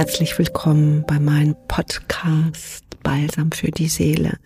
[0.00, 4.38] Herzlich willkommen bei meinem Podcast Balsam für die Seele.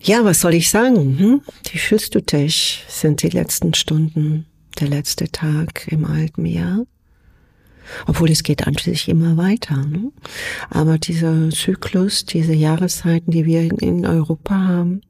[0.00, 1.18] Ja, was soll ich sagen?
[1.18, 1.42] Hm?
[1.70, 2.82] Wie fühlst du dich?
[2.88, 4.46] Sind die letzten Stunden,
[4.80, 6.86] der letzte Tag im alten Jahr?
[8.06, 9.76] Obwohl es geht an sich immer weiter.
[9.76, 10.10] Ne?
[10.70, 15.02] Aber dieser Zyklus, diese Jahreszeiten, die wir in Europa haben,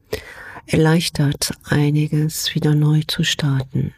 [0.66, 3.95] erleichtert einiges wieder neu zu starten.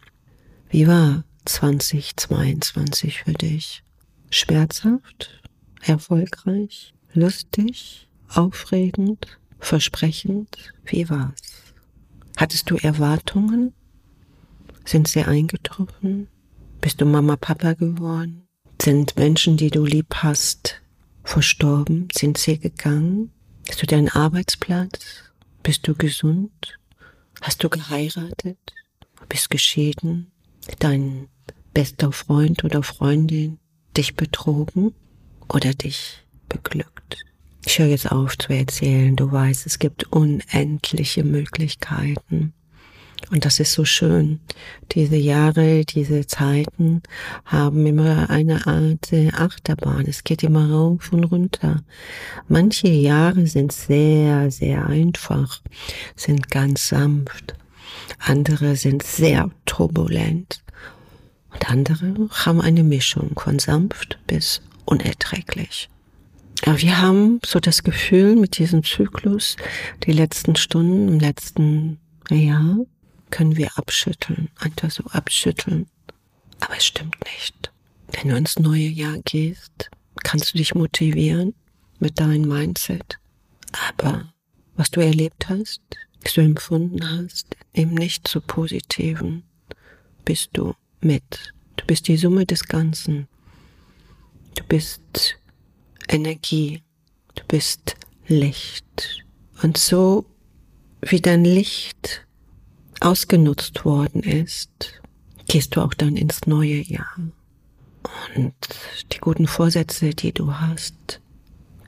[0.68, 3.84] Wie war 2022 für dich?
[4.30, 5.40] Schmerzhaft?
[5.80, 6.94] Erfolgreich?
[7.12, 8.08] Lustig?
[8.28, 9.38] Aufregend?
[9.58, 10.72] Versprechend?
[10.84, 11.72] Wie war's?
[12.36, 13.72] Hattest du Erwartungen?
[14.84, 16.28] Sind sie eingetroffen?
[16.80, 18.48] Bist du Mama, Papa geworden?
[18.82, 20.82] Sind Menschen, die du lieb hast,
[21.22, 22.08] verstorben?
[22.12, 23.30] Sind sie gegangen?
[23.68, 25.32] Hast du deinen Arbeitsplatz?
[25.62, 26.78] Bist du gesund?
[27.40, 28.58] Hast du geheiratet?
[29.28, 30.32] Bist geschieden?
[30.80, 31.28] Dein
[31.72, 33.58] bester Freund oder Freundin
[33.96, 34.92] dich betrogen
[35.48, 37.24] oder dich beglückt?
[37.66, 39.16] Ich höre jetzt auf zu erzählen.
[39.16, 42.52] Du weißt, es gibt unendliche Möglichkeiten.
[43.30, 44.40] Und das ist so schön.
[44.92, 47.02] Diese Jahre, diese Zeiten
[47.44, 50.06] haben immer eine Art Achterbahn.
[50.06, 51.82] Es geht immer rauf und runter.
[52.48, 55.62] Manche Jahre sind sehr, sehr einfach,
[56.16, 57.54] sind ganz sanft.
[58.18, 60.63] Andere sind sehr turbulent.
[61.54, 65.88] Und andere haben eine Mischung von sanft bis unerträglich.
[66.66, 69.56] Aber wir haben so das Gefühl mit diesem Zyklus,
[70.04, 71.98] die letzten Stunden im letzten
[72.30, 72.78] Jahr,
[73.30, 75.86] können wir abschütteln, einfach so abschütteln.
[76.60, 77.72] Aber es stimmt nicht.
[78.12, 79.90] Wenn du ins neue Jahr gehst,
[80.22, 81.54] kannst du dich motivieren
[81.98, 83.18] mit deinem Mindset.
[83.90, 84.32] Aber
[84.76, 85.80] was du erlebt hast,
[86.22, 89.42] was du empfunden hast, eben nicht zu positiven,
[90.24, 90.74] bist du
[91.04, 91.52] mit.
[91.76, 93.28] Du bist die Summe des Ganzen.
[94.54, 95.36] Du bist
[96.08, 96.82] Energie.
[97.34, 97.96] Du bist
[98.26, 99.24] Licht.
[99.62, 100.24] Und so
[101.02, 102.26] wie dein Licht
[103.00, 105.00] ausgenutzt worden ist,
[105.46, 107.18] gehst du auch dann ins neue Jahr.
[108.34, 108.54] Und
[109.12, 111.20] die guten Vorsätze, die du hast,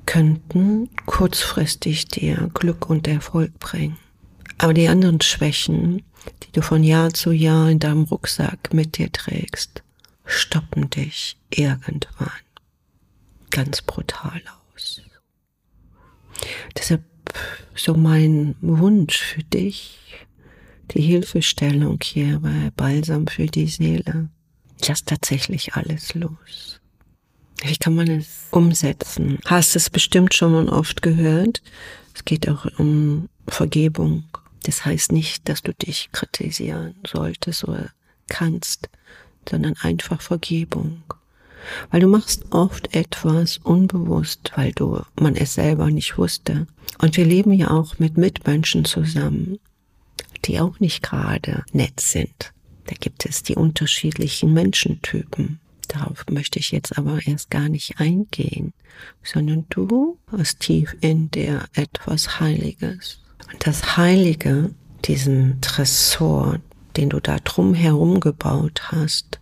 [0.05, 3.99] könnten kurzfristig dir Glück und Erfolg bringen.
[4.59, 6.03] Aber die anderen Schwächen,
[6.43, 9.83] die du von Jahr zu Jahr in deinem Rucksack mit dir trägst,
[10.25, 12.31] stoppen dich irgendwann
[13.51, 14.43] ganz brutal
[14.75, 15.01] aus.
[16.77, 17.03] Deshalb
[17.75, 19.99] so mein Wunsch für dich,
[20.93, 24.29] die Hilfestellung hier bei Balsam für die Seele.
[24.87, 26.81] Lass tatsächlich alles los.
[27.63, 29.39] Wie kann man es umsetzen?
[29.47, 31.63] Hast es bestimmt schon und oft gehört.
[32.15, 34.25] Es geht auch um Vergebung.
[34.67, 37.91] Das heißt nicht, dass du dich kritisieren solltest oder
[38.29, 38.89] kannst,
[39.49, 41.03] sondern einfach Vergebung.
[41.91, 46.67] Weil du machst oft etwas unbewusst, weil du man es selber nicht wusste.
[46.99, 49.59] Und wir leben ja auch mit Mitmenschen zusammen
[50.47, 52.53] die auch nicht gerade nett sind.
[52.87, 55.61] Da gibt es die unterschiedlichen Menschentypen.
[55.89, 58.73] Darauf möchte ich jetzt aber erst gar nicht eingehen,
[59.23, 63.21] sondern du hast tief in dir etwas Heiliges.
[63.53, 64.71] Und das Heilige,
[65.05, 66.59] diesen Tresor,
[66.97, 69.41] den du da drum herum gebaut hast,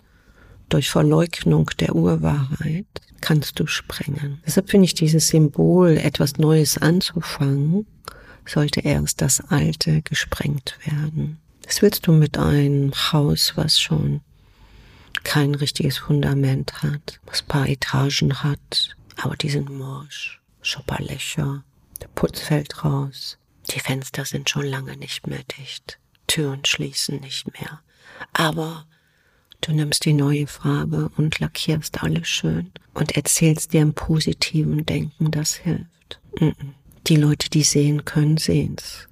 [0.68, 2.86] durch Verleugnung der Urwahrheit,
[3.20, 4.42] kannst du sprengen.
[4.46, 7.86] Deshalb finde ich dieses Symbol, etwas Neues anzufangen,
[8.46, 11.38] sollte erst das Alte gesprengt werden.
[11.62, 14.20] Das willst du mit einem Haus, was schon
[15.22, 21.64] kein richtiges Fundament hat, was paar Etagen hat, aber die sind morsch, Schopperlöcher,
[22.02, 23.38] der Putz fällt raus,
[23.74, 27.80] die Fenster sind schon lange nicht mehr dicht, Türen schließen nicht mehr,
[28.32, 28.86] aber
[29.60, 35.30] du nimmst die neue Farbe und lackierst alles schön und erzählst dir im positiven Denken,
[35.30, 36.20] das hilft.
[37.06, 39.08] Die Leute, die sehen können, sehen's.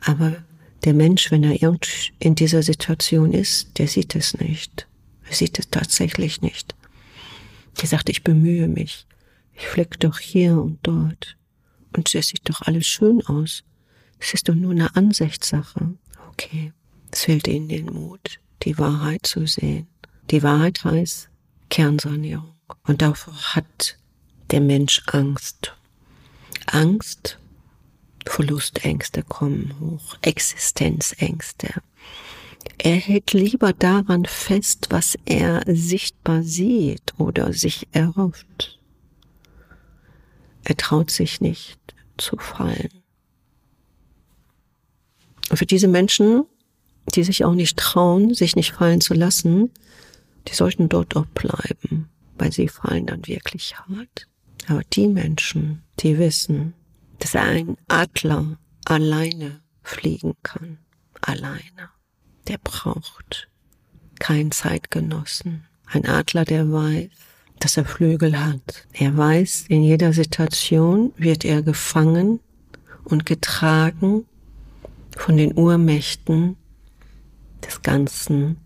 [0.00, 0.42] Aber
[0.84, 1.76] der Mensch, wenn er
[2.20, 4.86] in dieser Situation ist, der sieht es nicht.
[5.28, 6.74] Er sieht es tatsächlich nicht.
[7.80, 9.06] Er sagt, ich bemühe mich.
[9.54, 11.36] Ich flick doch hier und dort.
[11.94, 13.64] Und es sieht doch alles schön aus.
[14.18, 15.94] Es ist doch nur eine Ansichtssache.
[16.30, 16.72] Okay.
[17.10, 19.88] Es fehlt ihnen den Mut, die Wahrheit zu sehen.
[20.30, 21.30] Die Wahrheit heißt
[21.70, 22.54] Kernsanierung.
[22.86, 23.98] Und davor hat
[24.50, 25.74] der Mensch Angst.
[26.66, 27.38] Angst,
[28.26, 31.68] Verlustängste kommen hoch, Existenzängste.
[32.76, 38.78] Er hält lieber daran fest, was er sichtbar sieht oder sich erhofft.
[40.64, 41.80] Er traut sich nicht
[42.18, 43.02] zu fallen.
[45.50, 46.44] Und für diese Menschen,
[47.14, 49.70] die sich auch nicht trauen, sich nicht fallen zu lassen,
[50.48, 52.08] die sollten dort auch bleiben.
[52.40, 54.28] weil sie fallen dann wirklich hart.
[54.68, 56.72] Aber die Menschen, die wissen,
[57.18, 60.78] dass ein Adler alleine fliegen kann,
[61.20, 61.90] alleine,
[62.46, 63.48] der braucht
[64.20, 65.64] keinen Zeitgenossen.
[65.86, 67.08] Ein Adler, der weiß,
[67.58, 68.86] dass er Flügel hat.
[68.92, 72.38] Er weiß, in jeder Situation wird er gefangen
[73.02, 74.26] und getragen
[75.18, 76.56] von den Urmächten
[77.66, 78.56] des ganzen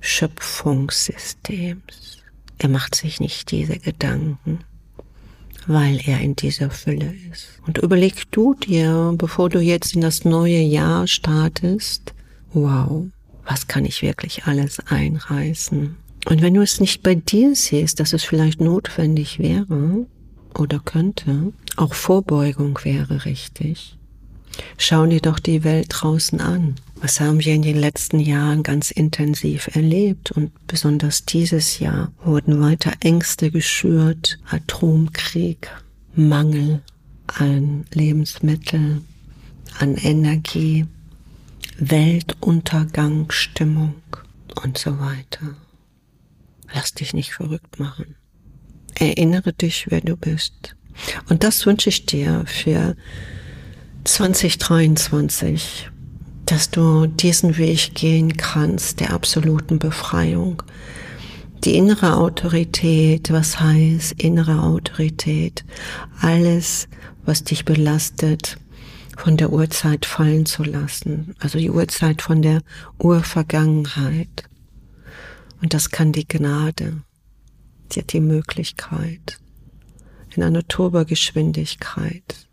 [0.00, 2.18] Schöpfungssystems.
[2.58, 4.58] Er macht sich nicht diese Gedanken,
[5.66, 7.48] weil er in dieser Fülle ist.
[7.66, 12.12] Und überleg du dir, bevor du jetzt in das neue Jahr startest,
[12.52, 13.06] wow,
[13.44, 15.96] was kann ich wirklich alles einreißen?
[16.28, 20.06] Und wenn du es nicht bei dir siehst, dass es vielleicht notwendig wäre
[20.58, 23.96] oder könnte, auch Vorbeugung wäre richtig.
[24.78, 26.76] Schau dir doch die Welt draußen an.
[26.96, 30.32] Was haben wir in den letzten Jahren ganz intensiv erlebt?
[30.32, 35.70] Und besonders dieses Jahr wurden weiter Ängste geschürt, Atomkrieg,
[36.14, 36.82] Mangel
[37.26, 39.06] an Lebensmitteln,
[39.78, 40.84] an Energie,
[41.78, 43.94] Weltuntergangsstimmung
[44.62, 45.54] und so weiter.
[46.74, 48.16] Lass dich nicht verrückt machen.
[48.94, 50.74] Erinnere dich, wer du bist.
[51.28, 52.96] Und das wünsche ich dir für
[54.04, 55.90] 2023,
[56.46, 60.62] dass du diesen Weg gehen kannst der absoluten Befreiung.
[61.64, 65.64] Die innere Autorität, was heißt innere Autorität?
[66.20, 66.88] Alles,
[67.26, 68.56] was dich belastet,
[69.18, 71.34] von der Urzeit fallen zu lassen.
[71.38, 72.62] Also die Urzeit von der
[72.98, 74.44] Urvergangenheit.
[75.60, 77.02] Und das kann die Gnade.
[77.92, 79.38] Sie hat die Möglichkeit
[80.34, 82.49] in einer Turbogeschwindigkeit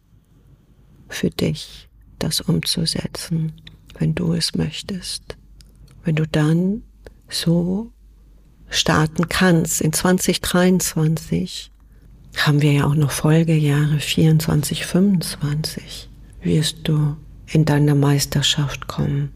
[1.09, 1.89] für dich
[2.19, 3.53] das umzusetzen,
[3.97, 5.37] wenn du es möchtest.
[6.03, 6.83] Wenn du dann
[7.29, 7.91] so
[8.69, 11.71] starten kannst in 2023,
[12.37, 16.09] haben wir ja auch noch Folgejahre 24, 25,
[16.41, 17.17] wirst du
[17.47, 19.31] in deiner Meisterschaft kommen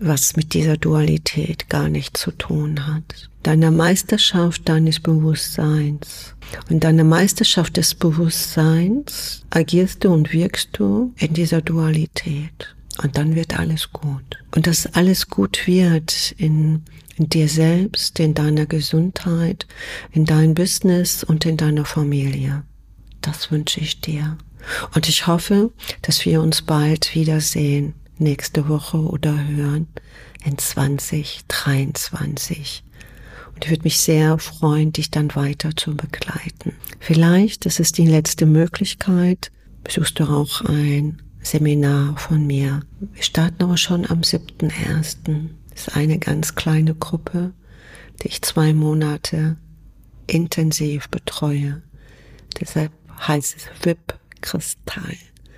[0.00, 3.30] was mit dieser Dualität gar nichts zu tun hat.
[3.42, 6.34] Deine Meisterschaft deines Bewusstseins.
[6.70, 12.74] Und deine Meisterschaft des Bewusstseins agierst du und wirkst du in dieser Dualität.
[13.02, 14.38] Und dann wird alles gut.
[14.54, 16.82] Und dass alles gut wird in,
[17.16, 19.66] in dir selbst, in deiner Gesundheit,
[20.12, 22.64] in dein Business und in deiner Familie.
[23.20, 24.38] Das wünsche ich dir.
[24.94, 25.70] Und ich hoffe,
[26.02, 29.86] dass wir uns bald wiedersehen nächste Woche oder hören
[30.44, 32.82] in 2023.
[33.58, 36.76] Und ich würde mich sehr freuen, dich dann weiter zu begleiten.
[37.00, 39.50] Vielleicht, das ist die letzte Möglichkeit,
[39.82, 42.82] besuchst du auch ein Seminar von mir.
[43.00, 45.48] Wir starten aber schon am 7.1.
[45.70, 47.52] Das ist eine ganz kleine Gruppe,
[48.22, 49.56] die ich zwei Monate
[50.28, 51.82] intensiv betreue.
[52.60, 52.92] Deshalb
[53.26, 55.16] heißt es VIP-Kristall.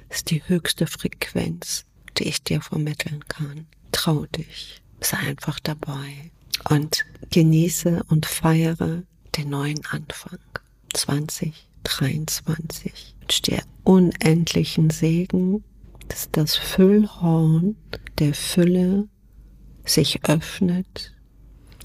[0.08, 1.84] Das ist die höchste Frequenz
[2.16, 3.66] die ich dir vermitteln kann.
[3.92, 6.32] Trau dich, sei einfach dabei
[6.68, 9.02] und genieße und feiere
[9.36, 10.38] den neuen Anfang
[10.94, 12.92] 2023.
[12.94, 15.64] Ich wünsche dir unendlichen Segen,
[16.08, 17.76] dass das Füllhorn
[18.18, 19.08] der Fülle
[19.84, 21.12] sich öffnet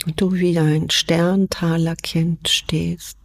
[0.06, 3.18] und du wie ein Sterntalerkind stehst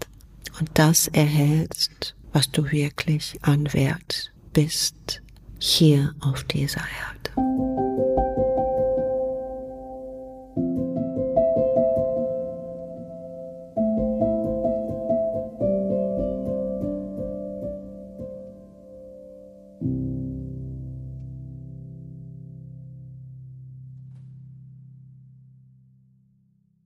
[0.58, 5.22] und das erhältst, was du wirklich an Wert bist
[5.58, 7.69] hier auf dieser Erde.